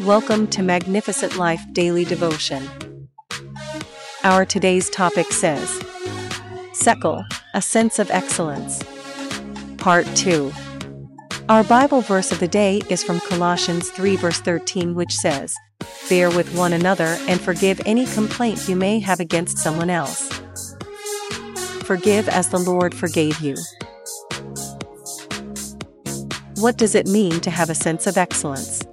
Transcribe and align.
Welcome 0.00 0.46
to 0.50 0.62
Magnificent 0.62 1.38
Life 1.38 1.60
Daily 1.72 2.04
Devotion. 2.04 2.62
Our 4.22 4.44
today's 4.44 4.88
topic 4.88 5.32
says 5.32 5.68
Sekel, 6.72 7.24
a 7.52 7.60
sense 7.60 7.98
of 7.98 8.08
excellence. 8.12 8.80
Part 9.76 10.06
2. 10.14 10.52
Our 11.48 11.64
Bible 11.64 12.00
verse 12.00 12.30
of 12.30 12.38
the 12.38 12.46
day 12.46 12.80
is 12.88 13.02
from 13.02 13.18
Colossians 13.18 13.90
3 13.90 14.14
verse 14.14 14.40
13 14.40 14.94
which 14.94 15.12
says, 15.12 15.56
Bear 16.08 16.30
with 16.30 16.54
one 16.54 16.72
another 16.72 17.16
and 17.26 17.40
forgive 17.40 17.80
any 17.84 18.06
complaint 18.06 18.68
you 18.68 18.76
may 18.76 19.00
have 19.00 19.18
against 19.18 19.58
someone 19.58 19.90
else. 19.90 20.28
Forgive 21.82 22.28
as 22.28 22.50
the 22.50 22.60
Lord 22.60 22.94
forgave 22.94 23.40
you. 23.40 23.56
What 26.54 26.78
does 26.78 26.94
it 26.94 27.08
mean 27.08 27.40
to 27.40 27.50
have 27.50 27.68
a 27.68 27.74
sense 27.74 28.06
of 28.06 28.16
excellence? 28.16 28.84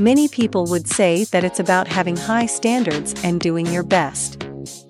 Many 0.00 0.28
people 0.28 0.64
would 0.66 0.86
say 0.86 1.24
that 1.24 1.42
it's 1.42 1.58
about 1.58 1.88
having 1.88 2.16
high 2.16 2.46
standards 2.46 3.14
and 3.24 3.40
doing 3.40 3.66
your 3.66 3.82
best. 3.82 4.46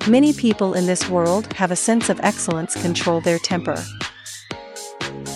Many 0.07 0.35
people 0.35 0.75
in 0.75 0.85
this 0.85 1.09
world 1.09 1.51
have 1.55 1.71
a 1.71 1.77
sense 1.77 2.11
of 2.11 2.21
excellence 2.21 2.75
control 2.83 3.23
their 3.23 3.39
temper. 3.39 3.83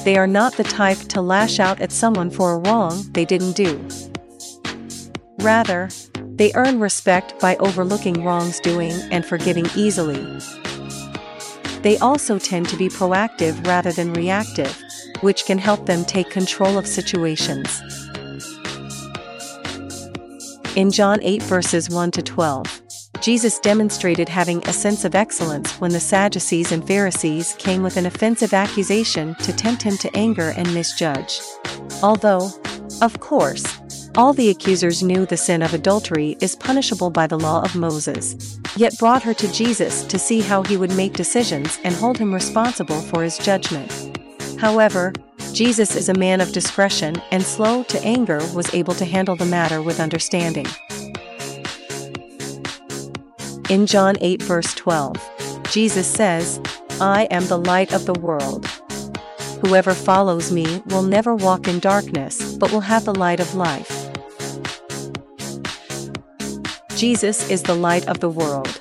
They 0.04 0.18
are 0.18 0.26
not 0.26 0.58
the 0.58 0.64
type 0.64 0.98
to 0.98 1.22
lash 1.22 1.58
out 1.58 1.80
at 1.80 1.90
someone 1.90 2.28
for 2.28 2.52
a 2.52 2.58
wrong 2.58 3.02
they 3.12 3.24
didn't 3.24 3.56
do. 3.56 3.82
Rather, 5.38 5.88
they 6.34 6.52
earn 6.54 6.78
respect 6.78 7.40
by 7.40 7.56
overlooking 7.56 8.22
wrongs 8.22 8.60
doing 8.60 8.92
and 9.10 9.24
forgiving 9.24 9.64
easily. 9.74 10.38
They 11.80 11.96
also 11.96 12.38
tend 12.38 12.68
to 12.68 12.76
be 12.76 12.90
proactive 12.90 13.66
rather 13.66 13.90
than 13.92 14.12
reactive, 14.12 14.78
which 15.22 15.46
can 15.46 15.56
help 15.56 15.86
them 15.86 16.04
take 16.04 16.28
control 16.28 16.76
of 16.76 16.86
situations. 16.86 17.80
In 20.74 20.90
John 20.90 21.18
8 21.20 21.42
verses 21.42 21.90
1 21.90 22.12
to 22.12 22.22
12, 22.22 22.80
Jesus 23.20 23.58
demonstrated 23.58 24.26
having 24.26 24.66
a 24.66 24.72
sense 24.72 25.04
of 25.04 25.14
excellence 25.14 25.78
when 25.82 25.92
the 25.92 26.00
Sadducees 26.00 26.72
and 26.72 26.86
Pharisees 26.86 27.54
came 27.58 27.82
with 27.82 27.98
an 27.98 28.06
offensive 28.06 28.54
accusation 28.54 29.34
to 29.34 29.52
tempt 29.52 29.82
him 29.82 29.98
to 29.98 30.16
anger 30.16 30.54
and 30.56 30.72
misjudge. 30.72 31.42
Although, 32.02 32.50
of 33.02 33.20
course, 33.20 33.80
all 34.16 34.32
the 34.32 34.48
accusers 34.48 35.02
knew 35.02 35.26
the 35.26 35.36
sin 35.36 35.60
of 35.60 35.74
adultery 35.74 36.38
is 36.40 36.56
punishable 36.56 37.10
by 37.10 37.26
the 37.26 37.38
law 37.38 37.60
of 37.62 37.76
Moses, 37.76 38.58
yet 38.74 38.98
brought 38.98 39.22
her 39.24 39.34
to 39.34 39.52
Jesus 39.52 40.04
to 40.04 40.18
see 40.18 40.40
how 40.40 40.62
he 40.62 40.78
would 40.78 40.96
make 40.96 41.12
decisions 41.12 41.78
and 41.84 41.94
hold 41.94 42.16
him 42.16 42.32
responsible 42.32 43.02
for 43.02 43.22
his 43.22 43.36
judgment. 43.36 44.18
However, 44.58 45.12
Jesus 45.52 45.96
is 45.96 46.08
a 46.08 46.14
man 46.14 46.40
of 46.40 46.52
discretion 46.52 47.20
and 47.30 47.42
slow 47.42 47.82
to 47.84 48.02
anger 48.02 48.40
was 48.54 48.72
able 48.72 48.94
to 48.94 49.04
handle 49.04 49.36
the 49.36 49.44
matter 49.44 49.82
with 49.82 50.00
understanding. 50.00 50.66
In 53.68 53.86
John 53.86 54.16
8 54.22 54.42
verse 54.42 54.72
12, 54.74 55.14
Jesus 55.70 56.06
says, 56.06 56.58
I 57.02 57.24
am 57.30 57.46
the 57.46 57.58
light 57.58 57.92
of 57.92 58.06
the 58.06 58.14
world. 58.14 58.66
Whoever 59.60 59.92
follows 59.92 60.50
me 60.50 60.82
will 60.86 61.02
never 61.02 61.34
walk 61.34 61.68
in 61.68 61.80
darkness, 61.80 62.54
but 62.56 62.72
will 62.72 62.80
have 62.80 63.04
the 63.04 63.14
light 63.14 63.38
of 63.38 63.54
life. 63.54 64.10
Jesus 66.96 67.50
is 67.50 67.62
the 67.62 67.74
light 67.74 68.08
of 68.08 68.20
the 68.20 68.30
world. 68.30 68.80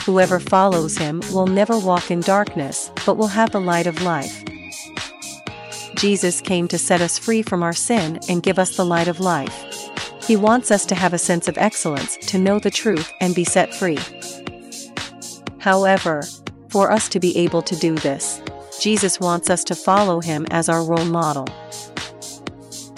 Whoever 0.00 0.40
follows 0.40 0.96
him 0.96 1.20
will 1.30 1.46
never 1.46 1.78
walk 1.78 2.10
in 2.10 2.20
darkness, 2.20 2.90
but 3.04 3.16
will 3.18 3.28
have 3.28 3.52
the 3.52 3.60
light 3.60 3.86
of 3.86 4.00
life. 4.02 4.44
Jesus 5.94 6.40
came 6.40 6.68
to 6.68 6.78
set 6.78 7.00
us 7.00 7.18
free 7.18 7.42
from 7.42 7.62
our 7.62 7.72
sin 7.72 8.18
and 8.28 8.42
give 8.42 8.58
us 8.58 8.76
the 8.76 8.84
light 8.84 9.08
of 9.08 9.20
life. 9.20 9.64
He 10.26 10.36
wants 10.36 10.70
us 10.70 10.86
to 10.86 10.94
have 10.94 11.12
a 11.12 11.18
sense 11.18 11.48
of 11.48 11.58
excellence, 11.58 12.16
to 12.16 12.38
know 12.38 12.58
the 12.58 12.70
truth, 12.70 13.12
and 13.20 13.34
be 13.34 13.44
set 13.44 13.74
free. 13.74 13.98
However, 15.58 16.22
for 16.68 16.90
us 16.90 17.08
to 17.10 17.20
be 17.20 17.36
able 17.36 17.62
to 17.62 17.76
do 17.76 17.94
this, 17.94 18.42
Jesus 18.80 19.20
wants 19.20 19.48
us 19.48 19.64
to 19.64 19.74
follow 19.74 20.20
him 20.20 20.46
as 20.50 20.68
our 20.68 20.84
role 20.84 21.04
model. 21.04 21.46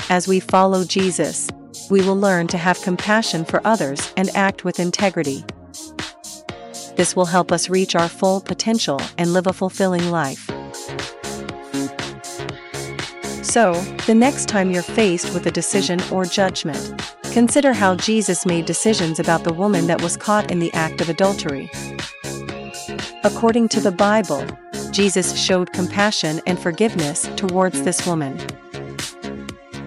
As 0.08 0.26
we 0.26 0.40
follow 0.40 0.84
Jesus, 0.84 1.50
we 1.90 2.00
will 2.02 2.16
learn 2.16 2.46
to 2.48 2.58
have 2.58 2.80
compassion 2.82 3.44
for 3.44 3.60
others 3.64 4.12
and 4.16 4.30
act 4.34 4.64
with 4.64 4.80
integrity. 4.80 5.44
This 6.96 7.14
will 7.14 7.26
help 7.26 7.52
us 7.52 7.68
reach 7.68 7.94
our 7.94 8.08
full 8.08 8.40
potential 8.40 9.00
and 9.18 9.32
live 9.32 9.46
a 9.46 9.52
fulfilling 9.52 10.10
life. 10.10 10.50
So, 13.46 13.74
the 14.06 14.14
next 14.14 14.48
time 14.48 14.72
you're 14.72 14.82
faced 14.82 15.32
with 15.32 15.46
a 15.46 15.52
decision 15.52 16.00
or 16.10 16.24
judgment, 16.24 17.00
consider 17.32 17.72
how 17.72 17.94
Jesus 17.94 18.44
made 18.44 18.66
decisions 18.66 19.20
about 19.20 19.44
the 19.44 19.52
woman 19.52 19.86
that 19.86 20.02
was 20.02 20.16
caught 20.16 20.50
in 20.50 20.58
the 20.58 20.74
act 20.74 21.00
of 21.00 21.08
adultery. 21.08 21.70
According 23.22 23.68
to 23.68 23.80
the 23.80 23.94
Bible, 23.96 24.44
Jesus 24.90 25.40
showed 25.40 25.72
compassion 25.72 26.40
and 26.44 26.58
forgiveness 26.58 27.30
towards 27.36 27.82
this 27.82 28.04
woman. 28.04 28.36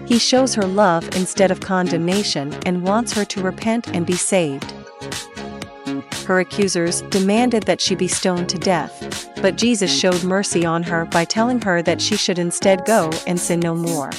He 0.08 0.20
shows 0.20 0.56
her 0.56 0.66
love 0.66 1.04
instead 1.18 1.52
of 1.52 1.60
condemnation 1.60 2.58
and 2.66 2.82
wants 2.82 3.12
her 3.12 3.26
to 3.26 3.44
repent 3.44 3.90
and 3.90 4.06
be 4.06 4.16
saved. 4.16 4.74
Her 6.30 6.42
accusers 6.42 7.02
demanded 7.10 7.64
that 7.64 7.82
she 7.82 7.96
be 7.96 8.08
stoned 8.08 8.50
to 8.50 8.60
death, 8.60 9.32
but 9.42 9.56
Jesus 9.56 9.92
showed 9.92 10.24
mercy 10.24 10.64
on 10.64 10.84
her 10.84 11.06
by 11.06 11.26
telling 11.26 11.60
her 11.62 11.82
that 11.82 12.00
she 12.00 12.16
should 12.18 12.38
instead 12.38 12.86
go 12.86 13.10
and 13.26 13.40
sin 13.40 13.60
no 13.60 13.74
more. 13.74 14.12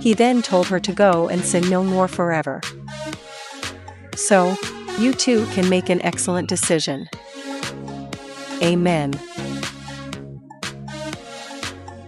He 0.00 0.12
then 0.12 0.42
told 0.42 0.66
her 0.66 0.78
to 0.78 0.92
go 0.92 1.30
and 1.30 1.42
sin 1.42 1.70
no 1.70 1.82
more 1.82 2.08
forever. 2.08 2.60
So, 4.14 4.54
you 4.98 5.14
too 5.14 5.46
can 5.52 5.66
make 5.70 5.88
an 5.88 6.02
excellent 6.02 6.50
decision. 6.50 7.08
Amen. 8.62 9.18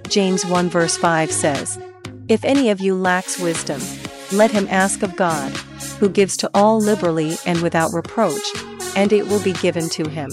James 0.09 0.45
1 0.45 0.69
verse 0.69 0.99
5 0.99 1.33
says, 1.33 1.79
If 2.29 2.45
any 2.45 2.69
of 2.69 2.83
you 2.83 2.97
lacks 2.97 3.41
wisdom, 3.41 3.81
let 4.31 4.51
him 4.51 4.69
ask 4.69 5.03
of 5.03 5.17
God, 5.17 5.59
who 6.03 6.09
gives 6.09 6.37
to 6.37 6.51
all 6.53 6.81
liberally 6.81 7.37
and 7.47 7.63
without 7.63 7.93
reproach, 7.93 8.43
and 8.97 9.13
it 9.13 9.25
will 9.29 9.41
be 9.45 9.53
given 9.53 9.89
to 9.89 10.09
him. 10.09 10.29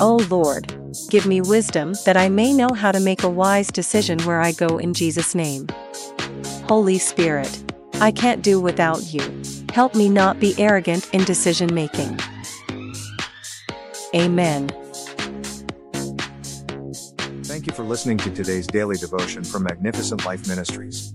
O 0.00 0.16
Lord, 0.28 0.74
give 1.08 1.26
me 1.26 1.40
wisdom 1.40 1.94
that 2.04 2.16
I 2.16 2.28
may 2.28 2.52
know 2.52 2.70
how 2.74 2.90
to 2.90 2.98
make 2.98 3.22
a 3.22 3.30
wise 3.30 3.68
decision 3.68 4.18
where 4.24 4.40
I 4.40 4.50
go 4.50 4.78
in 4.78 4.94
Jesus' 4.94 5.32
name. 5.32 5.68
Holy 6.64 6.98
Spirit, 6.98 7.56
I 8.00 8.10
can't 8.10 8.42
do 8.42 8.60
without 8.60 9.14
you. 9.14 9.22
Help 9.72 9.94
me 9.94 10.08
not 10.08 10.40
be 10.40 10.52
arrogant 10.58 11.08
in 11.14 11.22
decision 11.22 11.72
making. 11.72 12.18
Amen. 14.12 14.72
Thank 17.44 17.68
you 17.68 17.72
for 17.72 17.84
listening 17.84 18.18
to 18.18 18.30
today's 18.30 18.66
daily 18.66 18.96
devotion 18.96 19.44
from 19.44 19.62
Magnificent 19.62 20.26
Life 20.26 20.48
Ministries. 20.48 21.14